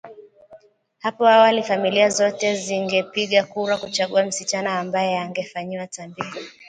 "Hapo 1.03 1.27
awali, 1.27 1.63
familia 1.63 2.09
zote 2.09 2.55
zingepiga 2.55 3.43
kura 3.43 3.77
kuchagua 3.77 4.23
msichana 4.25 4.79
ambaye 4.79 5.17
angefanyiwa 5.19 5.87
tambiko 5.87 6.37